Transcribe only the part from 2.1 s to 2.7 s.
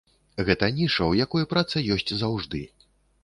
заўжды.